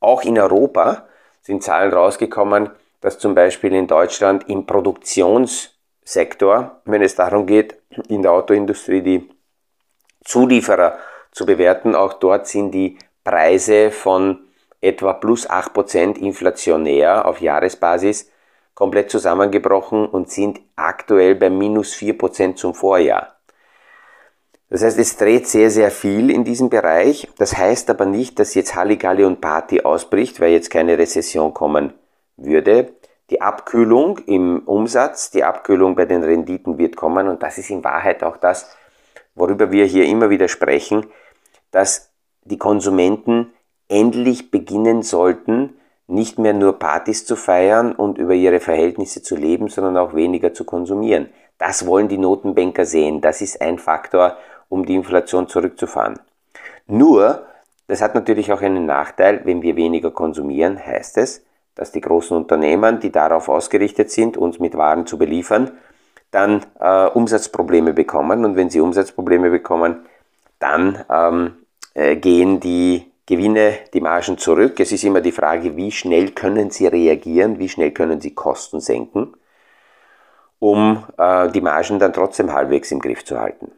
auch 0.00 0.22
in 0.22 0.38
Europa 0.38 1.08
sind 1.40 1.62
Zahlen 1.62 1.92
rausgekommen, 1.92 2.68
dass 3.00 3.18
zum 3.18 3.34
Beispiel 3.34 3.74
in 3.74 3.86
Deutschland 3.86 4.46
im 4.48 4.66
Produktionssektor, 4.66 6.82
wenn 6.84 7.02
es 7.02 7.14
darum 7.14 7.46
geht, 7.46 7.76
in 8.08 8.22
der 8.22 8.32
Autoindustrie 8.32 9.00
die 9.00 9.30
Zulieferer 10.24 10.98
zu 11.36 11.44
bewerten. 11.44 11.94
Auch 11.94 12.14
dort 12.14 12.48
sind 12.48 12.72
die 12.72 12.98
Preise 13.22 13.90
von 13.90 14.38
etwa 14.80 15.12
plus 15.12 15.48
8% 15.48 16.18
inflationär 16.18 17.26
auf 17.26 17.40
Jahresbasis 17.40 18.30
komplett 18.74 19.10
zusammengebrochen 19.10 20.06
und 20.06 20.30
sind 20.30 20.60
aktuell 20.76 21.34
bei 21.34 21.50
minus 21.50 21.94
4% 21.94 22.56
zum 22.56 22.74
Vorjahr. 22.74 23.36
Das 24.70 24.82
heißt, 24.82 24.98
es 24.98 25.16
dreht 25.16 25.46
sehr, 25.46 25.70
sehr 25.70 25.90
viel 25.90 26.30
in 26.30 26.42
diesem 26.42 26.70
Bereich. 26.70 27.28
Das 27.38 27.56
heißt 27.56 27.88
aber 27.90 28.06
nicht, 28.06 28.38
dass 28.38 28.54
jetzt 28.54 28.74
Halligalli 28.74 29.24
und 29.24 29.40
Party 29.40 29.82
ausbricht, 29.82 30.40
weil 30.40 30.50
jetzt 30.50 30.70
keine 30.70 30.98
Rezession 30.98 31.54
kommen 31.54 31.92
würde. 32.36 32.92
Die 33.30 33.40
Abkühlung 33.40 34.18
im 34.26 34.62
Umsatz, 34.66 35.30
die 35.30 35.44
Abkühlung 35.44 35.94
bei 35.96 36.04
den 36.04 36.22
Renditen 36.22 36.78
wird 36.78 36.96
kommen 36.96 37.28
und 37.28 37.42
das 37.42 37.58
ist 37.58 37.70
in 37.70 37.84
Wahrheit 37.84 38.22
auch 38.22 38.36
das, 38.36 38.76
worüber 39.34 39.70
wir 39.70 39.84
hier 39.84 40.04
immer 40.06 40.30
wieder 40.30 40.48
sprechen 40.48 41.06
dass 41.70 42.12
die 42.44 42.58
Konsumenten 42.58 43.52
endlich 43.88 44.50
beginnen 44.50 45.02
sollten, 45.02 45.74
nicht 46.08 46.38
mehr 46.38 46.52
nur 46.52 46.78
Partys 46.78 47.26
zu 47.26 47.36
feiern 47.36 47.92
und 47.92 48.18
über 48.18 48.34
ihre 48.34 48.60
Verhältnisse 48.60 49.22
zu 49.22 49.34
leben, 49.36 49.68
sondern 49.68 49.96
auch 49.96 50.14
weniger 50.14 50.54
zu 50.54 50.64
konsumieren. 50.64 51.28
Das 51.58 51.86
wollen 51.86 52.08
die 52.08 52.18
Notenbanker 52.18 52.84
sehen. 52.84 53.20
Das 53.20 53.40
ist 53.40 53.60
ein 53.60 53.78
Faktor, 53.78 54.36
um 54.68 54.86
die 54.86 54.94
Inflation 54.94 55.48
zurückzufahren. 55.48 56.18
Nur, 56.86 57.46
das 57.88 58.02
hat 58.02 58.14
natürlich 58.14 58.52
auch 58.52 58.62
einen 58.62 58.86
Nachteil, 58.86 59.40
wenn 59.44 59.62
wir 59.62 59.76
weniger 59.76 60.10
konsumieren, 60.10 60.78
heißt 60.78 61.18
es, 61.18 61.44
dass 61.74 61.92
die 61.92 62.00
großen 62.00 62.36
Unternehmen, 62.36 63.00
die 63.00 63.10
darauf 63.10 63.48
ausgerichtet 63.48 64.10
sind, 64.10 64.36
uns 64.36 64.58
mit 64.58 64.76
Waren 64.76 65.06
zu 65.06 65.18
beliefern, 65.18 65.72
dann 66.30 66.64
äh, 66.80 67.06
Umsatzprobleme 67.06 67.92
bekommen. 67.92 68.44
Und 68.44 68.56
wenn 68.56 68.70
sie 68.70 68.80
Umsatzprobleme 68.80 69.50
bekommen, 69.50 70.06
dann 70.58 71.04
ähm, 71.10 71.56
äh, 71.94 72.16
gehen 72.16 72.60
die 72.60 73.10
Gewinne, 73.26 73.78
die 73.92 74.00
Margen 74.00 74.38
zurück. 74.38 74.78
Es 74.80 74.92
ist 74.92 75.04
immer 75.04 75.20
die 75.20 75.32
Frage, 75.32 75.76
wie 75.76 75.90
schnell 75.90 76.30
können 76.30 76.70
Sie 76.70 76.86
reagieren, 76.86 77.58
wie 77.58 77.68
schnell 77.68 77.90
können 77.90 78.20
Sie 78.20 78.34
Kosten 78.34 78.80
senken, 78.80 79.34
um 80.60 81.04
äh, 81.18 81.50
die 81.50 81.60
Margen 81.60 81.98
dann 81.98 82.12
trotzdem 82.12 82.52
halbwegs 82.52 82.92
im 82.92 83.00
Griff 83.00 83.24
zu 83.24 83.38
halten. 83.38 83.72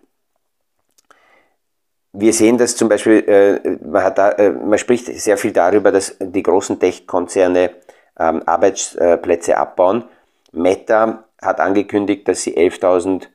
Wir 2.12 2.32
sehen 2.32 2.58
das 2.58 2.76
zum 2.76 2.88
Beispiel, 2.88 3.24
äh, 3.28 3.78
man, 3.84 4.14
da, 4.14 4.30
äh, 4.32 4.50
man 4.50 4.78
spricht 4.78 5.06
sehr 5.06 5.36
viel 5.36 5.52
darüber, 5.52 5.92
dass 5.92 6.16
die 6.18 6.42
großen 6.42 6.78
Tech-Konzerne 6.78 7.70
ähm, 8.18 8.42
Arbeitsplätze 8.44 9.56
abbauen. 9.56 10.04
Meta 10.52 11.24
hat 11.40 11.60
angekündigt, 11.60 12.26
dass 12.26 12.42
sie 12.42 12.56
11.000 12.56 13.28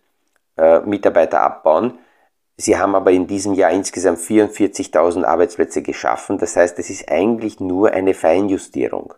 äh, 0.58 0.80
Mitarbeiter 0.82 1.42
abbauen. 1.42 1.98
Sie 2.64 2.78
haben 2.78 2.96
aber 2.96 3.12
in 3.12 3.28
diesem 3.28 3.56
Jahr 3.56 3.72
insgesamt 3.72 4.20
44.000 4.20 5.26
Arbeitsplätze 5.26 5.82
geschaffen. 5.82 6.38
Das 6.38 6.56
heißt, 6.56 6.80
es 6.80 6.90
ist 6.90 7.12
eigentlich 7.12 7.60
nur 7.60 7.92
eine 7.92 8.14
Feinjustierung. 8.14 9.14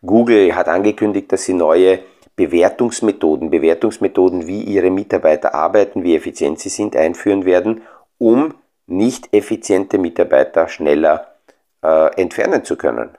Google 0.00 0.54
hat 0.54 0.66
angekündigt, 0.66 1.30
dass 1.30 1.44
sie 1.44 1.52
neue 1.52 1.98
Bewertungsmethoden, 2.36 3.50
Bewertungsmethoden, 3.50 4.46
wie 4.46 4.62
ihre 4.62 4.90
Mitarbeiter 4.90 5.54
arbeiten, 5.54 6.04
wie 6.04 6.16
effizient 6.16 6.58
sie 6.58 6.70
sind, 6.70 6.96
einführen 6.96 7.44
werden, 7.44 7.82
um 8.16 8.54
nicht 8.86 9.28
effiziente 9.34 9.98
Mitarbeiter 9.98 10.66
schneller 10.66 11.34
äh, 11.82 12.14
entfernen 12.18 12.64
zu 12.64 12.76
können. 12.76 13.10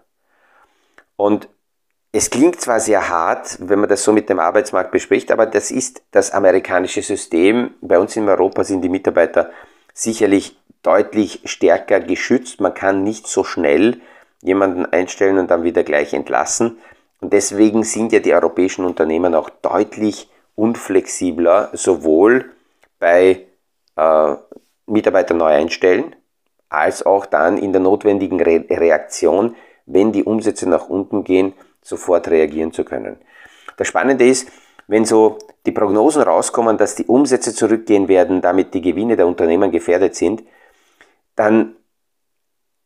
Und 1.18 1.50
es 2.14 2.30
klingt 2.30 2.60
zwar 2.60 2.80
sehr 2.80 3.08
hart, 3.08 3.58
wenn 3.62 3.80
man 3.80 3.90
das 3.90 4.04
so 4.04 4.12
mit 4.12 4.30
dem 4.30 4.40
Arbeitsmarkt 4.40 4.92
bespricht, 4.92 5.32
aber 5.32 5.46
das 5.46 5.72
ist 5.72 6.04
das 6.12 6.32
amerikanische 6.32 7.02
System. 7.02 7.72
Bei 7.82 8.00
uns 8.00 8.16
in 8.18 8.28
Europa 8.28 8.66
sind 8.66 8.82
die 8.82 8.90
Mitarbeiter 8.90 9.52
sicherlich 9.94 10.58
deutlich 10.84 11.42
stärker 11.46 12.02
geschützt. 12.02 12.60
Man 12.60 12.74
kann 12.74 13.04
nicht 13.04 13.28
so 13.28 13.44
schnell 13.46 14.02
jemanden 14.42 14.86
einstellen 14.86 15.38
und 15.38 15.50
dann 15.50 15.64
wieder 15.64 15.84
gleich 15.84 16.14
entlassen. 16.14 16.80
Und 17.22 17.32
deswegen 17.32 17.84
sind 17.84 18.12
ja 18.12 18.20
die 18.20 18.34
europäischen 18.34 18.84
Unternehmen 18.84 19.34
auch 19.34 19.50
deutlich 19.50 20.30
unflexibler, 20.56 21.70
sowohl 21.74 22.52
bei 23.00 23.46
äh, 23.96 24.36
Mitarbeiter 24.86 25.34
neu 25.34 25.46
einstellen, 25.46 26.16
als 26.68 27.06
auch 27.06 27.26
dann 27.26 27.58
in 27.58 27.72
der 27.72 27.82
notwendigen 27.82 28.42
Re 28.42 28.66
Reaktion, 28.70 29.56
wenn 29.86 30.12
die 30.12 30.24
Umsätze 30.24 30.68
nach 30.68 30.90
unten 30.90 31.24
gehen, 31.24 31.54
sofort 31.82 32.28
reagieren 32.28 32.72
zu 32.72 32.84
können. 32.84 33.18
Das 33.78 33.88
Spannende 33.88 34.28
ist, 34.28 34.50
wenn 34.88 35.06
so 35.06 35.38
die 35.66 35.72
Prognosen 35.72 36.22
rauskommen, 36.22 36.78
dass 36.78 36.96
die 36.96 37.06
Umsätze 37.06 37.54
zurückgehen 37.54 38.08
werden, 38.08 38.42
damit 38.42 38.74
die 38.74 38.82
Gewinne 38.82 39.16
der 39.16 39.28
Unternehmen 39.28 39.72
gefährdet 39.72 40.16
sind, 40.16 40.44
dann 41.36 41.76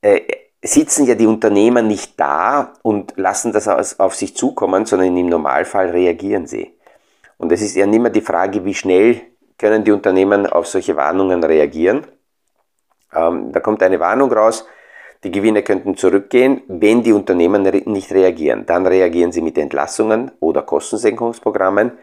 äh, 0.02 0.22
sitzen 0.62 1.06
ja 1.06 1.16
die 1.16 1.28
Unternehmen 1.28 1.88
nicht 1.88 2.20
da 2.20 2.74
und 2.82 3.14
lassen 3.18 3.52
das 3.54 4.00
auf 4.00 4.16
sich 4.16 4.36
zukommen, 4.36 4.86
sondern 4.86 5.16
im 5.16 5.28
Normalfall 5.28 5.90
reagieren 5.90 6.48
sie. 6.48 6.78
Und 7.38 7.52
es 7.52 7.62
ist 7.62 7.76
ja 7.76 7.86
nicht 7.86 8.02
mehr 8.02 8.12
die 8.12 8.22
Frage, 8.22 8.66
wie 8.66 8.74
schnell 8.74 9.22
können 9.58 9.84
die 9.84 9.92
Unternehmen 9.92 10.48
auf 10.48 10.68
solche 10.68 10.96
Warnungen 10.96 11.44
reagieren. 11.44 12.08
Ähm, 13.14 13.52
da 13.52 13.60
kommt 13.60 13.82
eine 13.84 14.00
Warnung 14.00 14.32
raus, 14.32 14.66
die 15.24 15.32
Gewinne 15.32 15.64
könnten 15.64 15.98
zurückgehen, 15.98 16.62
wenn 16.68 17.02
die 17.04 17.14
Unternehmen 17.14 17.64
nicht 17.64 18.12
reagieren. 18.12 18.66
Dann 18.66 18.86
reagieren 18.86 19.32
sie 19.32 19.42
mit 19.42 19.58
Entlassungen 19.58 20.32
oder 20.40 20.62
Kostensenkungsprogrammen. 20.62 21.94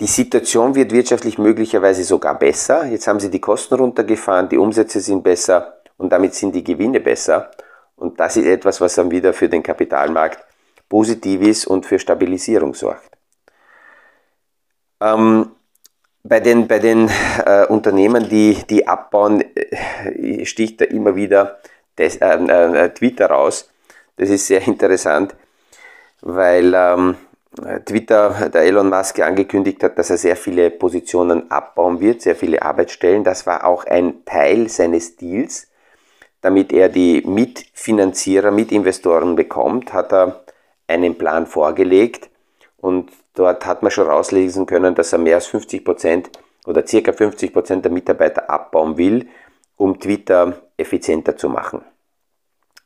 Die 0.00 0.06
Situation 0.06 0.74
wird 0.74 0.92
wirtschaftlich 0.92 1.38
möglicherweise 1.38 2.04
sogar 2.04 2.38
besser. 2.38 2.86
Jetzt 2.86 3.06
haben 3.06 3.20
sie 3.20 3.30
die 3.30 3.40
Kosten 3.40 3.74
runtergefahren, 3.74 4.48
die 4.48 4.58
Umsätze 4.58 5.00
sind 5.00 5.22
besser 5.22 5.80
und 5.96 6.10
damit 6.10 6.34
sind 6.34 6.54
die 6.54 6.64
Gewinne 6.64 7.00
besser. 7.00 7.50
Und 7.96 8.18
das 8.18 8.36
ist 8.36 8.46
etwas, 8.46 8.80
was 8.80 8.94
dann 8.94 9.10
wieder 9.10 9.32
für 9.32 9.48
den 9.48 9.62
Kapitalmarkt 9.62 10.44
positiv 10.88 11.40
ist 11.42 11.66
und 11.66 11.86
für 11.86 11.98
Stabilisierung 11.98 12.74
sorgt. 12.74 13.16
Ähm, 15.00 15.50
bei 16.24 16.40
den, 16.40 16.68
bei 16.68 16.78
den 16.78 17.10
äh, 17.44 17.66
Unternehmen, 17.66 18.28
die, 18.28 18.58
die 18.68 18.86
abbauen, 18.86 19.42
äh, 19.54 20.44
sticht 20.44 20.80
da 20.80 20.84
immer 20.84 21.16
wieder 21.16 21.58
das, 21.96 22.16
äh, 22.16 22.26
äh, 22.26 22.88
Twitter 22.90 23.26
raus. 23.26 23.68
Das 24.16 24.30
ist 24.30 24.46
sehr 24.46 24.62
interessant, 24.66 25.34
weil 26.20 26.72
ähm, 26.74 27.16
Twitter, 27.84 28.48
der 28.48 28.62
Elon 28.62 28.88
Musk 28.88 29.20
angekündigt 29.20 29.82
hat, 29.82 29.98
dass 29.98 30.08
er 30.08 30.16
sehr 30.16 30.36
viele 30.36 30.70
Positionen 30.70 31.50
abbauen 31.50 32.00
wird, 32.00 32.22
sehr 32.22 32.34
viele 32.34 32.62
Arbeitsstellen. 32.62 33.24
Das 33.24 33.46
war 33.46 33.66
auch 33.66 33.84
ein 33.84 34.24
Teil 34.24 34.68
seines 34.70 35.16
Deals. 35.16 35.68
Damit 36.40 36.72
er 36.72 36.88
die 36.88 37.22
Mitfinanzierer, 37.26 38.50
Mitinvestoren 38.50 39.36
bekommt, 39.36 39.92
hat 39.92 40.12
er 40.12 40.44
einen 40.88 41.16
Plan 41.16 41.46
vorgelegt 41.46 42.30
und 42.78 43.12
dort 43.34 43.66
hat 43.66 43.82
man 43.82 43.92
schon 43.92 44.08
rauslesen 44.08 44.66
können, 44.66 44.94
dass 44.94 45.12
er 45.12 45.18
mehr 45.18 45.36
als 45.36 45.46
50 45.46 45.84
Prozent 45.84 46.30
oder 46.66 46.86
circa 46.86 47.12
50 47.12 47.52
Prozent 47.52 47.84
der 47.84 47.92
Mitarbeiter 47.92 48.48
abbauen 48.50 48.96
will, 48.96 49.28
um 49.76 50.00
Twitter 50.00 50.61
effizienter 50.76 51.36
zu 51.36 51.48
machen. 51.48 51.82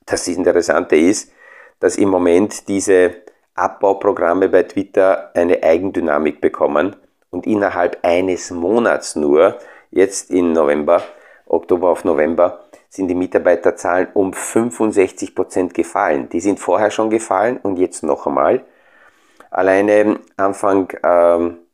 Das 0.05 0.29
Interessante 0.29 0.97
ist, 0.97 1.33
dass 1.81 1.97
im 1.97 2.09
Moment 2.09 2.69
diese 2.69 3.17
Abbauprogramme 3.55 4.49
bei 4.49 4.63
Twitter 4.63 5.31
eine 5.35 5.63
Eigendynamik 5.63 6.41
bekommen 6.41 6.97
und 7.31 7.47
innerhalb 7.47 7.99
eines 8.03 8.51
Monats 8.51 9.17
nur, 9.17 9.59
jetzt 9.91 10.31
in 10.31 10.53
November, 10.53 11.03
Oktober 11.47 11.91
auf 11.91 12.05
November, 12.05 12.67
sind 12.89 13.09
die 13.09 13.15
Mitarbeiterzahlen 13.15 14.09
um 14.15 14.33
65 14.33 15.35
Prozent 15.35 15.75
gefallen. 15.75 16.29
Die 16.29 16.41
sind 16.41 16.61
vorher 16.61 16.91
schon 16.91 17.11
gefallen 17.11 17.59
und 17.63 17.79
jetzt 17.79 18.03
noch 18.03 18.27
einmal. 18.27 18.65
Alleine 19.51 20.21
Anfang, 20.37 20.93
ähm, 21.03 21.51
äh, 21.51 21.66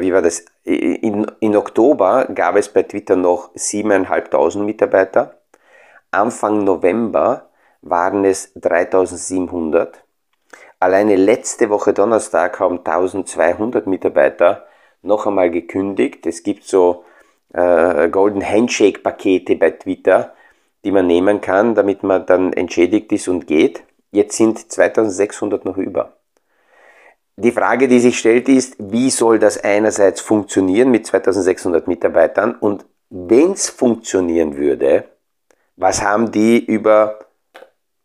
wie 0.00 0.12
war 0.12 0.22
das? 0.22 0.44
In, 0.64 1.26
in 1.40 1.56
Oktober 1.56 2.26
gab 2.34 2.56
es 2.56 2.68
bei 2.68 2.82
Twitter 2.84 3.16
noch 3.16 3.54
7.500 3.54 4.58
Mitarbeiter. 4.62 5.38
Anfang 6.10 6.64
November 6.64 7.50
waren 7.82 8.24
es 8.24 8.52
3700. 8.54 10.02
Alleine 10.80 11.16
letzte 11.16 11.70
Woche 11.70 11.92
Donnerstag 11.92 12.60
haben 12.60 12.78
1200 12.78 13.86
Mitarbeiter 13.86 14.66
noch 15.02 15.26
einmal 15.26 15.50
gekündigt. 15.50 16.26
Es 16.26 16.42
gibt 16.42 16.64
so 16.64 17.04
äh, 17.52 18.08
Golden 18.08 18.46
Handshake 18.48 19.00
Pakete 19.00 19.56
bei 19.56 19.70
Twitter, 19.70 20.34
die 20.84 20.92
man 20.92 21.06
nehmen 21.06 21.40
kann, 21.40 21.74
damit 21.74 22.02
man 22.02 22.26
dann 22.26 22.52
entschädigt 22.52 23.12
ist 23.12 23.28
und 23.28 23.46
geht. 23.46 23.82
Jetzt 24.10 24.36
sind 24.36 24.70
2600 24.70 25.64
noch 25.64 25.76
über. 25.76 26.16
Die 27.36 27.50
Frage, 27.50 27.88
die 27.88 27.98
sich 27.98 28.18
stellt, 28.18 28.48
ist, 28.48 28.76
wie 28.78 29.10
soll 29.10 29.38
das 29.40 29.62
einerseits 29.62 30.20
funktionieren 30.20 30.90
mit 30.90 31.06
2600 31.06 31.88
Mitarbeitern 31.88 32.54
und 32.54 32.84
wenn 33.10 33.52
es 33.52 33.68
funktionieren 33.68 34.56
würde, 34.56 35.04
was 35.76 36.02
haben 36.02 36.30
die 36.30 36.64
über 36.64 37.18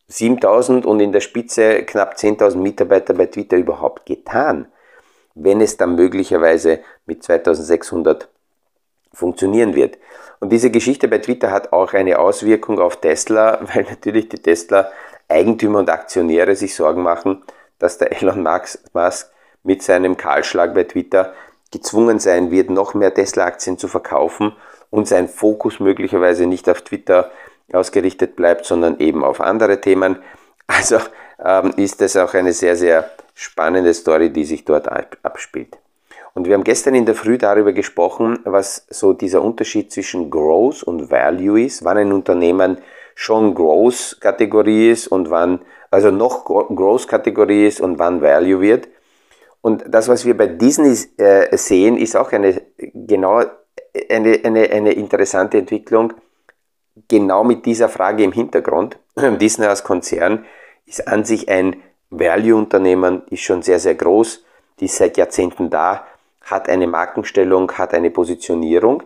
7000 0.07 0.85
und 0.85 0.99
in 0.99 1.11
der 1.11 1.19
Spitze 1.19 1.83
knapp 1.83 2.15
10.000 2.15 2.57
Mitarbeiter 2.57 3.13
bei 3.13 3.27
Twitter 3.27 3.57
überhaupt 3.57 4.07
getan, 4.07 4.67
wenn 5.35 5.61
es 5.61 5.77
dann 5.77 5.95
möglicherweise 5.95 6.79
mit 7.05 7.23
2600 7.23 8.27
funktionieren 9.13 9.75
wird. 9.75 9.99
Und 10.39 10.51
diese 10.51 10.71
Geschichte 10.71 11.07
bei 11.07 11.19
Twitter 11.19 11.51
hat 11.51 11.71
auch 11.73 11.93
eine 11.93 12.17
Auswirkung 12.17 12.79
auf 12.79 12.97
Tesla, 12.97 13.59
weil 13.73 13.83
natürlich 13.83 14.29
die 14.29 14.41
Tesla 14.41 14.91
Eigentümer 15.27 15.79
und 15.79 15.89
Aktionäre 15.91 16.55
sich 16.55 16.73
Sorgen 16.73 17.03
machen, 17.03 17.43
dass 17.79 17.97
der 17.97 18.21
Elon 18.21 18.43
Musk 18.43 19.31
mit 19.63 19.83
seinem 19.83 20.17
Kahlschlag 20.17 20.73
bei 20.73 20.83
Twitter 20.83 21.33
gezwungen 21.71 22.19
sein 22.19 22.51
wird, 22.51 22.69
noch 22.69 22.93
mehr 22.93 23.13
Tesla-Aktien 23.13 23.77
zu 23.77 23.87
verkaufen 23.87 24.55
und 24.89 25.07
sein 25.07 25.27
Fokus 25.27 25.79
möglicherweise 25.79 26.45
nicht 26.45 26.69
auf 26.69 26.81
Twitter 26.81 27.31
ausgerichtet 27.71 28.35
bleibt, 28.35 28.65
sondern 28.65 28.99
eben 28.99 29.23
auf 29.23 29.41
andere 29.41 29.79
Themen. 29.81 30.17
Also 30.67 30.97
ähm, 31.43 31.73
ist 31.77 32.01
das 32.01 32.15
auch 32.17 32.33
eine 32.33 32.53
sehr, 32.53 32.75
sehr 32.75 33.09
spannende 33.33 33.93
Story, 33.93 34.31
die 34.31 34.45
sich 34.45 34.65
dort 34.65 34.87
abspielt. 35.23 35.77
Und 36.33 36.47
wir 36.47 36.53
haben 36.53 36.63
gestern 36.63 36.95
in 36.95 37.05
der 37.05 37.15
Früh 37.15 37.37
darüber 37.37 37.73
gesprochen, 37.73 38.39
was 38.43 38.85
so 38.89 39.13
dieser 39.13 39.41
Unterschied 39.41 39.91
zwischen 39.91 40.29
Growth 40.29 40.83
und 40.83 41.09
Value 41.11 41.61
ist, 41.61 41.83
wann 41.83 41.97
ein 41.97 42.13
Unternehmen 42.13 42.77
schon 43.15 43.55
Growth-Kategorie 43.55 44.91
ist 44.91 45.07
und 45.07 45.29
wann, 45.29 45.61
also 45.91 46.11
noch 46.11 46.45
Growth-Kategorie 46.45 47.67
ist 47.67 47.81
und 47.81 47.99
wann 47.99 48.21
Value 48.21 48.61
wird. 48.61 48.87
Und 49.61 49.83
das, 49.87 50.07
was 50.07 50.25
wir 50.25 50.37
bei 50.37 50.47
Disney 50.47 50.95
äh, 51.17 51.55
sehen, 51.57 51.97
ist 51.97 52.15
auch 52.15 52.31
eine 52.31 52.61
genau 52.93 53.43
eine, 54.09 54.39
eine, 54.43 54.69
eine 54.69 54.91
interessante 54.93 55.57
Entwicklung, 55.57 56.13
genau 57.07 57.43
mit 57.43 57.65
dieser 57.65 57.89
Frage 57.89 58.23
im 58.23 58.31
Hintergrund. 58.31 58.97
Disney 59.39 59.65
als 59.65 59.83
Konzern 59.83 60.45
ist 60.85 61.07
an 61.07 61.25
sich 61.25 61.49
ein 61.49 61.81
Value-Unternehmen, 62.09 63.23
ist 63.29 63.41
schon 63.41 63.61
sehr, 63.61 63.79
sehr 63.79 63.95
groß, 63.95 64.43
die 64.79 64.85
ist 64.85 64.97
seit 64.97 65.17
Jahrzehnten 65.17 65.69
da, 65.69 66.05
hat 66.41 66.69
eine 66.69 66.87
Markenstellung, 66.87 67.71
hat 67.73 67.93
eine 67.93 68.09
Positionierung. 68.09 69.03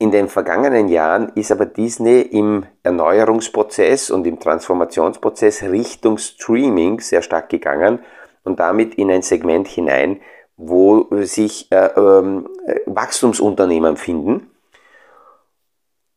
In 0.00 0.12
den 0.12 0.28
vergangenen 0.28 0.86
Jahren 0.88 1.32
ist 1.34 1.50
aber 1.50 1.66
Disney 1.66 2.20
im 2.20 2.64
Erneuerungsprozess 2.84 4.10
und 4.10 4.28
im 4.28 4.38
Transformationsprozess 4.38 5.64
Richtung 5.64 6.18
Streaming 6.18 7.00
sehr 7.00 7.20
stark 7.20 7.48
gegangen 7.48 7.98
und 8.44 8.60
damit 8.60 8.94
in 8.94 9.10
ein 9.10 9.22
Segment 9.22 9.66
hinein, 9.66 10.20
wo 10.56 11.08
sich 11.22 11.70
äh, 11.72 11.86
äh, 11.86 12.44
Wachstumsunternehmen 12.86 13.96
finden. 13.96 14.50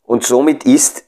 Und 0.03 0.23
somit 0.23 0.63
ist 0.63 1.07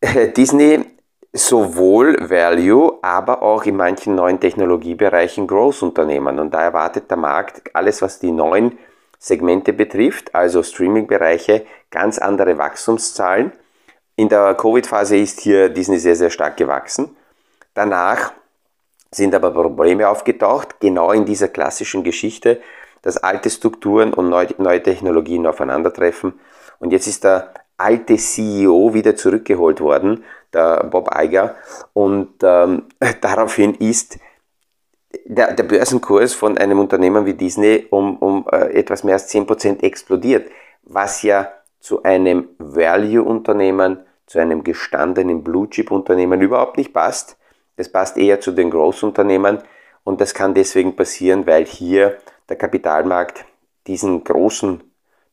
äh, 0.00 0.28
Disney 0.28 0.84
sowohl 1.32 2.16
Value, 2.28 2.98
aber 3.00 3.42
auch 3.42 3.64
in 3.64 3.76
manchen 3.76 4.16
neuen 4.16 4.40
Technologiebereichen 4.40 5.46
Growth-Unternehmen. 5.46 6.40
Und 6.40 6.52
da 6.52 6.62
erwartet 6.62 7.10
der 7.10 7.18
Markt 7.18 7.62
alles, 7.74 8.02
was 8.02 8.18
die 8.18 8.32
neuen 8.32 8.76
Segmente 9.18 9.72
betrifft, 9.72 10.34
also 10.34 10.62
Streaming-Bereiche, 10.62 11.66
ganz 11.90 12.18
andere 12.18 12.58
Wachstumszahlen. 12.58 13.52
In 14.16 14.28
der 14.28 14.54
Covid-Phase 14.54 15.16
ist 15.16 15.40
hier 15.40 15.68
Disney 15.68 15.98
sehr, 15.98 16.16
sehr 16.16 16.30
stark 16.30 16.56
gewachsen. 16.56 17.16
Danach 17.74 18.32
sind 19.10 19.34
aber 19.34 19.52
Probleme 19.52 20.08
aufgetaucht, 20.08 20.80
genau 20.80 21.12
in 21.12 21.24
dieser 21.24 21.48
klassischen 21.48 22.02
Geschichte, 22.02 22.60
dass 23.02 23.16
alte 23.16 23.48
Strukturen 23.48 24.12
und 24.12 24.28
neue 24.28 24.82
Technologien 24.82 25.46
aufeinandertreffen. 25.46 26.34
Und 26.80 26.92
jetzt 26.92 27.06
ist 27.06 27.24
der 27.24 27.54
alte 27.76 28.16
CEO 28.16 28.92
wieder 28.92 29.16
zurückgeholt 29.16 29.80
worden, 29.80 30.24
der 30.52 30.84
Bob 30.84 31.10
Iger. 31.16 31.54
Und 31.92 32.34
ähm, 32.42 32.84
daraufhin 33.20 33.74
ist 33.74 34.18
der, 35.24 35.54
der 35.54 35.64
Börsenkurs 35.64 36.34
von 36.34 36.58
einem 36.58 36.80
Unternehmen 36.80 37.24
wie 37.24 37.34
Disney 37.34 37.86
um, 37.90 38.18
um 38.18 38.46
äh, 38.50 38.72
etwas 38.74 39.04
mehr 39.04 39.14
als 39.14 39.32
10% 39.32 39.82
explodiert, 39.82 40.50
was 40.82 41.22
ja 41.22 41.48
zu 41.80 42.02
einem 42.02 42.48
Value-Unternehmen, 42.58 44.04
zu 44.26 44.38
einem 44.38 44.64
gestandenen 44.64 45.42
Blue-Chip-Unternehmen 45.42 46.40
überhaupt 46.40 46.76
nicht 46.76 46.92
passt. 46.92 47.36
Das 47.76 47.90
passt 47.90 48.16
eher 48.16 48.40
zu 48.40 48.52
den 48.52 48.70
Großunternehmen 48.70 49.58
und 50.04 50.20
das 50.20 50.34
kann 50.34 50.54
deswegen 50.54 50.96
passieren, 50.96 51.46
weil 51.46 51.64
hier 51.64 52.18
der 52.48 52.56
Kapitalmarkt 52.56 53.44
diesen 53.86 54.24
großen 54.24 54.82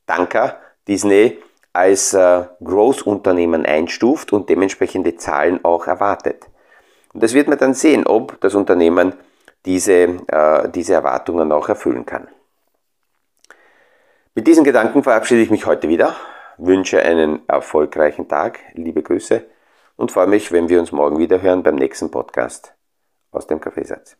Tanker 0.06 0.60
Disney 0.88 1.40
als 1.74 2.14
äh, 2.14 2.46
Großunternehmen 2.64 3.66
einstuft 3.66 4.32
und 4.32 4.50
dementsprechende 4.50 5.16
Zahlen 5.18 5.60
auch 5.64 5.88
erwartet. 5.88 6.46
Und 7.14 7.22
das 7.22 7.34
wird 7.34 7.48
man 7.48 7.58
dann 7.58 7.74
sehen, 7.74 8.06
ob 8.08 8.40
das 8.42 8.56
Unternehmen 8.56 9.14
diese, 9.66 10.20
äh, 10.28 10.70
diese 10.70 10.94
Erwartungen 10.94 11.52
auch 11.52 11.68
erfüllen 11.68 12.06
kann. 12.06 12.28
Mit 14.36 14.48
diesen 14.48 14.64
Gedanken 14.64 15.04
verabschiede 15.04 15.42
ich 15.42 15.50
mich 15.50 15.66
heute 15.66 15.90
wieder, 15.90 16.16
wünsche 16.58 17.02
einen 17.02 17.42
erfolgreichen 17.48 18.28
Tag, 18.28 18.60
liebe 18.74 19.02
Grüße 19.02 19.44
und 19.96 20.12
freue 20.12 20.28
mich, 20.28 20.52
wenn 20.52 20.70
wir 20.70 20.80
uns 20.80 20.92
morgen 20.92 21.18
wieder 21.18 21.42
hören 21.42 21.64
beim 21.64 21.76
nächsten 21.76 22.12
Podcast 22.12 22.74
aus 23.32 23.48
dem 23.48 23.60
Kaffeesatz. 23.60 24.18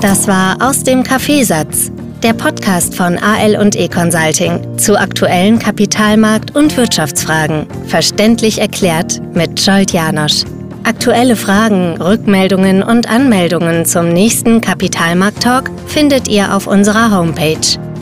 Das 0.00 0.28
war 0.28 0.56
aus 0.60 0.82
dem 0.82 1.02
Kaffeesatz, 1.02 1.90
der 2.22 2.34
Podcast 2.34 2.94
von 2.94 3.16
AL 3.16 3.56
und 3.56 3.76
E 3.76 3.88
Consulting 3.88 4.78
zu 4.78 4.98
aktuellen 4.98 5.58
Kapitalmarkt- 5.58 6.54
und 6.54 6.76
Wirtschaftsfragen, 6.76 7.66
verständlich 7.86 8.60
erklärt 8.60 9.22
mit 9.34 9.60
Scholt 9.60 9.92
Janosch. 9.92 10.44
Aktuelle 10.84 11.36
Fragen, 11.36 12.00
Rückmeldungen 12.02 12.82
und 12.82 13.08
Anmeldungen 13.08 13.86
zum 13.86 14.10
nächsten 14.10 14.60
Kapitalmarkt-Talk 14.60 15.70
findet 15.86 16.28
ihr 16.28 16.54
auf 16.54 16.66
unserer 16.66 17.10
Homepage 17.10 17.78